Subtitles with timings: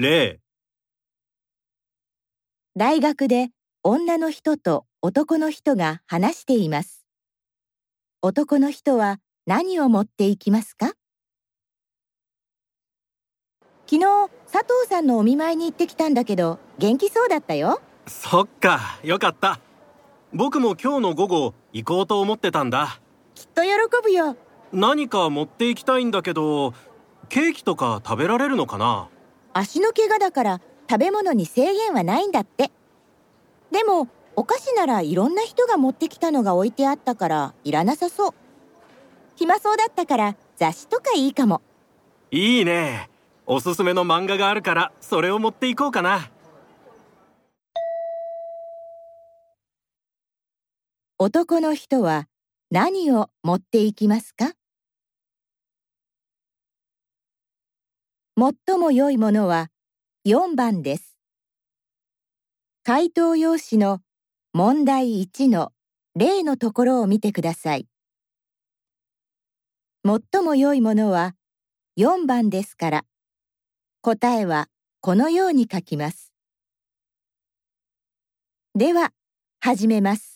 [0.00, 0.38] 例、
[2.76, 3.48] 大学で
[3.82, 7.04] 女の人と男の人が話しています。
[8.22, 10.92] 男の人は何を持っていきますか？
[13.90, 14.00] 昨日
[14.52, 17.80] 佐藤さんのお見舞いに行ってきたんだけど元気そうだったよ。
[18.06, 19.58] そっか、よかった。
[20.32, 23.00] 僕も今日の午後行こうと思ってたんだ。
[23.34, 23.70] きっと喜
[24.00, 24.36] ぶよ。
[24.72, 26.72] 何か持って行きたいんだけど、
[27.28, 29.08] ケーキとか食べられるのかな？
[29.58, 32.70] 足の怪我だから食べ物に制限はないんだって。
[33.72, 38.30] でもお菓子ならいろんな人が持ってきたのが置いてあったからいらなさそう。
[39.34, 41.60] 暇そうだったから雑誌とかいいかも。
[42.30, 43.10] いいね。
[43.46, 46.30] おすすめの漫画があるからそれを持っていこうかな。
[51.18, 52.28] 男の人は
[52.70, 54.52] 何を持っていきますか？
[58.40, 59.68] 最も良いものは
[60.24, 61.16] 4番です。
[62.84, 63.98] 回答用紙の
[64.52, 65.72] 問題1の
[66.14, 67.88] 例のところを見てください。
[70.04, 71.34] 最も良いものは
[71.96, 73.04] 4番ですから、
[74.02, 74.68] 答えは
[75.00, 76.32] このように書きます。
[78.76, 79.10] では、
[79.58, 80.27] 始めます。